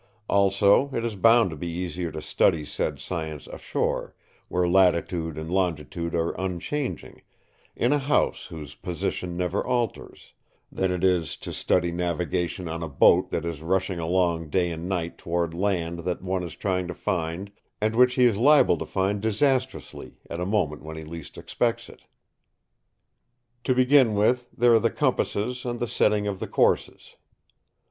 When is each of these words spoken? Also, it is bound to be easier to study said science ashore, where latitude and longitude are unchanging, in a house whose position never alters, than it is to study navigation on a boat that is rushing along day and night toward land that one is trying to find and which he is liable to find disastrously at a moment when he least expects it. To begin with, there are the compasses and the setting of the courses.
Also, 0.27 0.89
it 0.95 1.03
is 1.03 1.15
bound 1.15 1.51
to 1.51 1.55
be 1.55 1.67
easier 1.67 2.11
to 2.11 2.23
study 2.23 2.65
said 2.65 2.97
science 2.99 3.45
ashore, 3.45 4.15
where 4.47 4.67
latitude 4.67 5.37
and 5.37 5.51
longitude 5.51 6.15
are 6.15 6.31
unchanging, 6.39 7.21
in 7.75 7.93
a 7.93 7.99
house 7.99 8.47
whose 8.47 8.73
position 8.73 9.37
never 9.37 9.63
alters, 9.63 10.33
than 10.71 10.91
it 10.91 11.03
is 11.03 11.37
to 11.37 11.53
study 11.53 11.91
navigation 11.91 12.67
on 12.67 12.81
a 12.81 12.87
boat 12.89 13.29
that 13.29 13.45
is 13.45 13.61
rushing 13.61 13.99
along 13.99 14.49
day 14.49 14.71
and 14.71 14.89
night 14.89 15.19
toward 15.19 15.53
land 15.53 15.99
that 15.99 16.23
one 16.23 16.41
is 16.41 16.55
trying 16.55 16.87
to 16.87 16.95
find 16.95 17.51
and 17.79 17.95
which 17.95 18.15
he 18.15 18.23
is 18.25 18.37
liable 18.37 18.79
to 18.79 18.87
find 18.87 19.21
disastrously 19.21 20.17
at 20.31 20.39
a 20.39 20.47
moment 20.47 20.81
when 20.81 20.97
he 20.97 21.03
least 21.03 21.37
expects 21.37 21.87
it. 21.89 22.05
To 23.65 23.75
begin 23.75 24.15
with, 24.15 24.49
there 24.57 24.73
are 24.73 24.79
the 24.79 24.89
compasses 24.89 25.63
and 25.63 25.79
the 25.79 25.87
setting 25.87 26.25
of 26.25 26.39
the 26.39 26.47
courses. 26.47 27.17